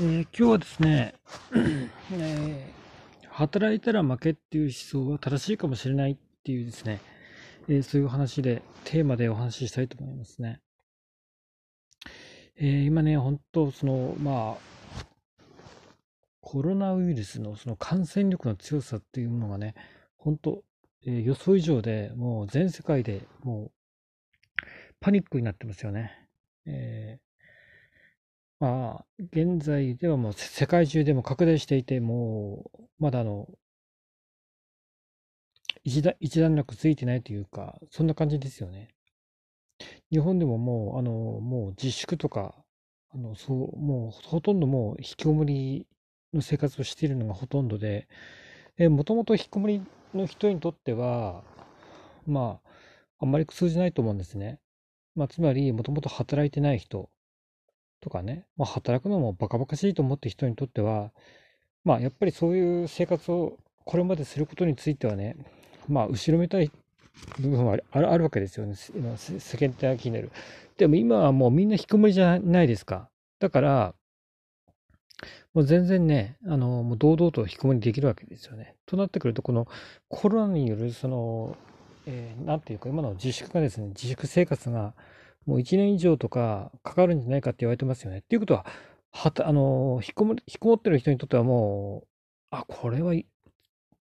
[0.00, 1.14] えー、今日はですね、
[2.14, 7.02] えー、働いたら負けっていう思想は正しいかもしれないっていうですね、
[7.68, 10.60] えー、そういう話で、テーマでお話ししたいと思いますね。
[12.56, 15.04] え今ね、本当その、まあ、
[16.40, 19.74] コロナウイルスのその感染力の強さっていうものがね、
[20.16, 20.64] 本当、
[21.04, 23.72] え予想以上でもう全世界でもう
[25.00, 26.12] パニックになってますよね。
[26.64, 27.18] え
[28.62, 33.46] まあ、現在ではもう世界中でも拡大していて、もう、まだあの、
[35.84, 38.88] 一段一段落ついてないというか、そんな感じですよね。
[40.10, 42.54] 日本でももう、あの、もう自粛とか、
[43.14, 45.86] あの、そう、もうほとんどもう引きこもり
[46.32, 48.08] の生活をしているのがほとんどで、
[48.78, 49.82] えもともと引きこもり
[50.14, 51.42] の人にとっては、
[52.26, 52.70] まあ、
[53.20, 54.60] あんまり苦痛じないと思うんですね。
[55.16, 57.10] まあ、つまり、もともと働いてない人
[58.02, 61.12] とかね、まあ、働くのもバカバカしいと思って人にとっては、
[61.84, 65.36] まあ、やっぱりそういう生活をこれまですることについてはね、
[65.88, 66.70] まあ、後ろめたい
[67.38, 68.74] 部分はあるわけですよね。
[68.94, 70.30] 今、世間的になる。
[70.76, 73.08] でも今はもうみんな引きこもりじゃないですか。
[73.38, 73.94] だから、
[75.54, 78.74] もう全然ね、あの、もう堂々と引きこもりできるわけですよね。
[78.86, 79.68] となってくると、この
[80.08, 81.56] コロナによる、その、
[82.06, 84.94] えー、なんていうか、今の自粛がですね、自粛生活が、
[85.46, 88.18] もう1年以上とかかかるんじゃないかって言われてますよね。
[88.18, 88.66] っていうことは、
[89.10, 92.08] はた、あの、引っこも、引っこもってる人にとってはもう、
[92.50, 93.14] あ、これは、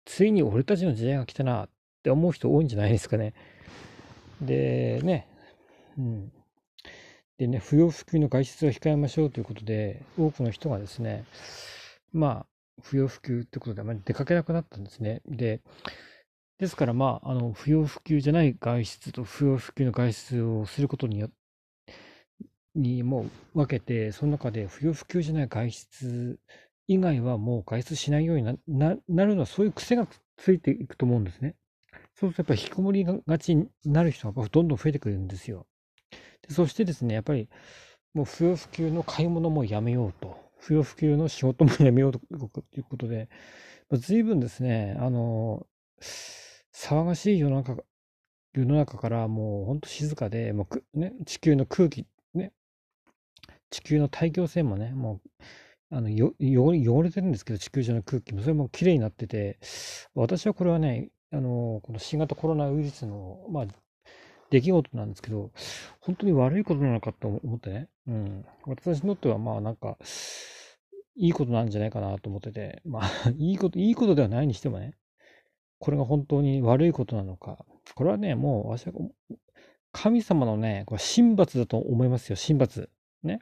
[0.05, 1.69] ついに俺たちの時代が来たなっ
[2.03, 3.33] て思う人多いんじゃないですかね。
[4.41, 5.27] で、ね、
[5.97, 6.31] うん。
[7.37, 11.25] でね、不要不急の外出を控えましょうということで、多くの人がですね、
[12.11, 15.21] まあ、不要不急ってことであまり出かけなくなったんですね。
[15.25, 15.61] で、
[16.63, 21.29] ですから、まあ、あの、不要不急じゃない外出と不要不急の外出をすることによ
[22.73, 26.39] にも分けて、その中で不要不急じゃない外出
[26.87, 28.55] 以外はもう外出しないようにな
[29.09, 30.07] なるのは、そういう癖が
[30.37, 31.55] ついていくと思うんですね。
[32.15, 35.67] そうすると、やっぱり引きこもりがちになる人がどんどん増えてくるんですよ。
[36.47, 37.49] でそしてですね、やっぱり、
[38.13, 40.41] もう不要不急の買い物もやめようと。
[40.59, 42.19] 不要不急の仕事もやめようと
[42.77, 43.27] いうことで、
[43.91, 45.67] 随分ですね、あの、
[46.73, 47.77] 騒がしい世の中、
[48.53, 52.51] 世の中からもうほんと静かで、もうね、地球の空気、ね、
[53.69, 55.43] 地球の大気汚染もね、もう、
[55.95, 59.59] あの、よ、汚れてるんですけど、地球上の空気も、それも綺麗になってて、
[60.15, 63.65] 私はこれはね、あの、この新型コロナウイルスの、まあ、
[64.49, 65.51] 出来事なんですけど、
[65.99, 68.45] 本当に悪いことなのかと思ってね、うん。
[68.65, 69.97] 私にとっては、まあなんか、
[71.15, 73.03] いいことなんじゃないかなと思ってて、まあ、
[73.37, 74.93] いいこと、いいことではないにしてもね、
[75.83, 77.65] これが本当に悪いことなのか。
[77.95, 78.93] これはね、もう、私は、
[79.91, 82.89] 神様のね、これ神罰だと思いますよ、神罰。
[83.21, 83.41] ね。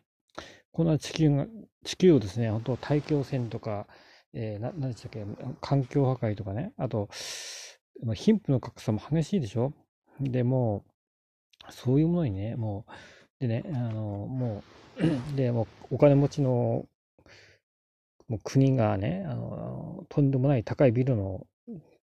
[0.71, 1.45] この地球が、
[1.85, 3.85] 地球をですね、本当大気汚染とか、
[4.33, 5.23] えー、何でしたっけ、
[5.61, 7.09] 環境破壊とかね、あと、
[8.15, 9.71] 貧富の格差も激しいでしょ？
[10.19, 10.83] で、も
[11.69, 12.87] う、そういうものにね、も
[13.39, 14.63] う、でね、あの、も
[14.97, 15.03] う、
[15.37, 16.87] で、もう、お金持ちの、
[18.27, 21.45] もう国がね、あの、とんでもない高いビルの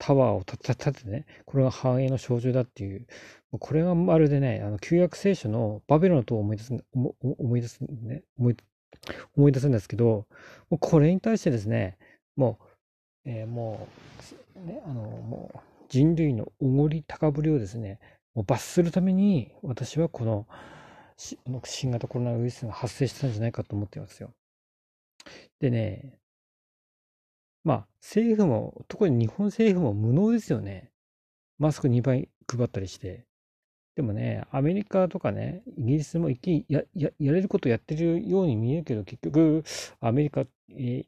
[0.00, 3.06] タワーを立ててね、これが繁栄の象徴だっていう、
[3.52, 8.56] これがまるでね、あの旧約聖書のバベロの塔を思い出す、思い出すね、思い
[9.36, 10.26] 思い出すんですけど、
[10.70, 11.98] もうこれに対してですね、
[12.34, 12.58] も
[13.26, 13.86] う、えー、も
[14.64, 15.58] う、ね、あの、もう
[15.90, 18.00] 人類のおごり高ぶりをですね、
[18.34, 20.46] もう罰するために、私はこの
[21.64, 24.32] 新型コロナウイルスが発生したんじゃないかと思ってますよ。
[25.60, 26.19] でね、
[27.64, 30.90] まあ、政府も、特に日本政府も無能ですよね。
[31.58, 33.26] マスク2倍配ったりして。
[33.96, 39.62] でもね、アメリカとかね、イギリスも一気にやややれることやってるように見えるけど、結局、
[40.00, 41.06] アメリカ、イ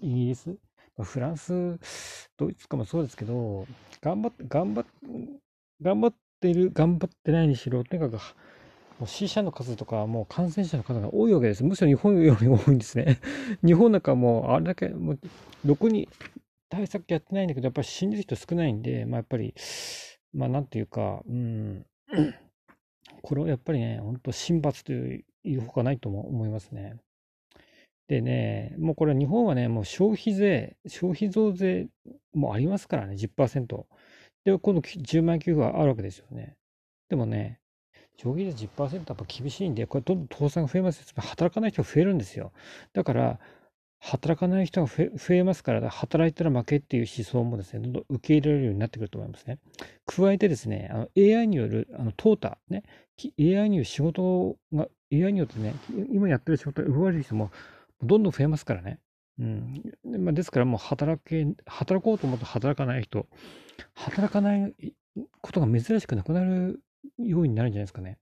[0.00, 0.56] ギリス、
[0.98, 1.78] フランス、
[2.38, 3.66] ドイツかもそうですけど、
[4.00, 4.90] 頑張って、頑張って、
[5.82, 8.18] 頑張ってる、頑張ってないにしろ、とにかく
[8.98, 11.64] もう死者の数とか、もう感染者の数が多いわけです。
[11.64, 13.20] むしろ日本より多いんですね。
[13.64, 15.20] 日本なんかもう、あれだけ、もう、
[15.64, 16.08] ろくに
[16.70, 19.54] 対策やってないんだけど、やっぱり死んでる人少ないんで、まあやっぱり、
[20.32, 21.86] まあなんていうか、うん、
[23.22, 26.96] これはやっぱりね、本当神罰というほかないとも思いますね。
[28.08, 31.88] でね、もうこれ日本はね、もう消費税、消費増税
[32.32, 33.84] もありますからね、10%。
[34.44, 36.56] で、今度10万円給付はあるわけですよね。
[37.08, 37.58] でもね、
[38.16, 42.52] 消費税10%やっぱ厳しいんで、これどんどん倒産が増えます働かない人が増えるんですよ。
[42.92, 43.38] だから、
[43.98, 49.58] 働かない人が増えますから、働いたら負けっていう思想もですね、どんどん受け入れられるようになってくると思いますね。
[50.06, 52.84] 加えてですね、あの AI による、あの、淘汰、ね、
[53.38, 55.74] AI による仕事が、AI によってね、
[56.12, 57.50] 今やってる仕事が奪われる人も
[58.02, 59.00] どんどん増えますからね。
[59.38, 59.82] うん。
[60.04, 63.26] まあ、ですからもう働け、働こうと思って働かない人、
[63.94, 64.74] 働かない
[65.40, 66.80] ことが珍しくなくなる
[67.18, 68.18] ようになるんじゃないですかね。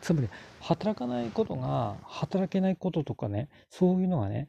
[0.00, 0.28] つまり、
[0.60, 4.48] 働かないことが、働けないこととかね、そういうのがね、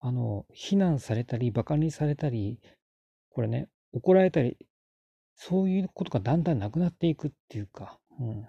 [0.00, 2.60] あの、非難されたり、馬鹿にされたり、
[3.30, 4.58] これね、怒られたり、
[5.36, 8.46] そういうことがだんだんなくなっていくっていうか、うん。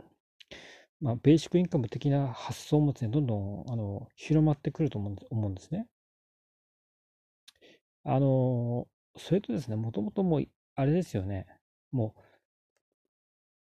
[0.99, 5.87] まあ、ベーシックインカム的な発想もですね、どんどん、あの、広まってくると思うんですね。
[8.03, 8.87] あの、
[9.17, 10.43] それとですね、もともともう、
[10.75, 11.47] あれですよね、
[11.91, 12.21] もう、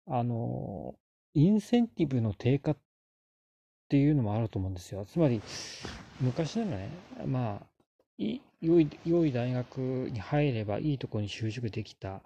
[0.06, 0.94] あの、
[1.34, 2.76] インセンティブの低下っ
[3.88, 5.04] ていうのもあると思うんですよ。
[5.04, 5.40] つまり、
[6.20, 6.88] 昔ならね、
[7.26, 7.66] まあ、
[8.18, 12.22] い良い良い大学に入ればいいところに就職できた。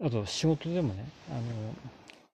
[0.00, 1.40] あと、仕事でもね、あの、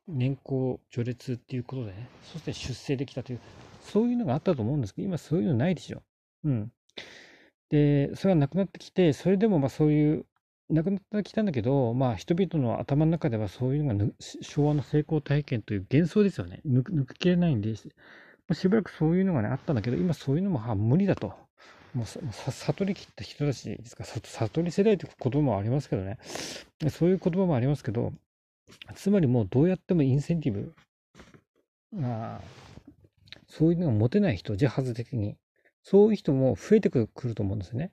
[0.08, 3.38] 年功序列っていうことでね、そして出世できたという、
[3.80, 6.02] そういうのがあったと思うんですけど、今そういうのないでしょ。
[6.44, 6.72] うん。
[7.70, 10.26] で、それがなくなってきて、それでもまあそういう、
[10.74, 14.12] なくなってきたんだけど、まあ人々の頭の中ではそういうのが
[14.42, 16.60] 昭和の成功体験という幻想ですよね。
[16.66, 17.88] 抜抜けれないんで、し
[18.68, 21.32] ばらくそういうのがね、あったんだけど、今そういうのもは無理だと。
[21.94, 26.18] もう悟りきった人たちですか、悟り世代という言葉もありますけどね。
[26.90, 28.12] そういう言葉もありますけど、
[28.96, 30.74] つまりもうどうやってもインセンティブ、
[32.02, 32.40] あ、
[33.46, 35.36] そういうのが持てない人、自発的に。
[35.86, 37.92] そういう人も増えてくると思うんですね。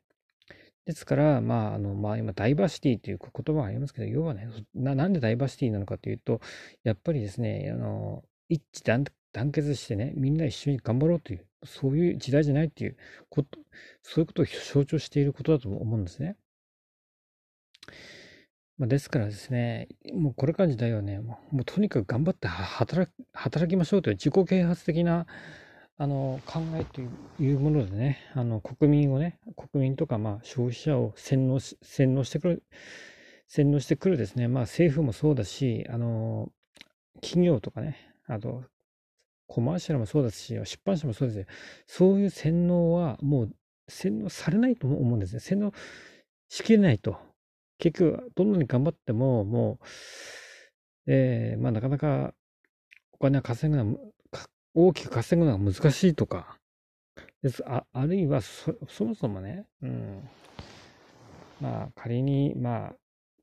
[0.85, 6.41] ですから、まあ、あの、まあ、今、ダイバーシティという言葉がありますけど、要はね、ななんでダイバーシティなのかというと、
[6.83, 8.85] やっぱりですね、あの、一致
[9.31, 12.97] 団結してね、みんな一緒に頑張ろうという、そういう時代じゃないっていう
[13.29, 13.59] こと、
[14.01, 16.35] そういうことを象徴していることだと思うんですね。
[18.77, 25.27] まあ、ですからですね、もうこれからの時代はね、もうとにかく頑張って働きましょうという自己啓発的な
[26.01, 26.99] あの考えと
[27.39, 32.63] いうものでね、あの国民をね、国民とかまあ消費者を洗脳し洗脳してくる、
[33.47, 36.49] 洗脳してくるですね、まあ政府もそうだし、あの
[37.21, 38.63] 企業とかね、あと
[39.45, 41.45] コマーシャルもそうですし、出版社もそうですよ。
[41.85, 43.55] そういう洗脳はもう
[43.87, 45.39] 洗脳されないと思うんですね。
[45.39, 45.71] 洗脳
[46.49, 47.15] しきれないと。
[47.77, 49.85] 結局、どんなに頑張っても、もう、
[51.05, 52.33] えー、まあなかなか
[53.11, 53.99] お金は稼ぐのは
[54.73, 56.57] 大きく稼ぐのが難しいとか、
[57.41, 58.75] ですああるいはそ
[59.05, 60.29] もそもね、うん、
[61.59, 62.93] まあ仮に、まあ、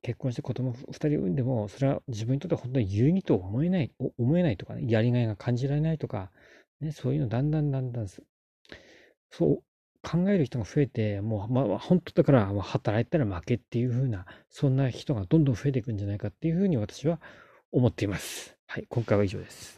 [0.03, 6.31] 結婚して子供2人産んでも、それは自分にとって本当に有意義と思えない、思えないとかね、やりがいが感じられないとか、
[6.81, 8.23] ね、そういうのだんだんだんだん、そ
[9.41, 9.63] う
[10.03, 17.21] 考える人が増えて、もう、まあ、本当だから、働いたら負けっていう風な、そんな人がどんどん増えていくんじゃないかっていうふうに私は
[17.73, 18.57] 思っています。
[18.67, 19.78] はい、今回は以上です。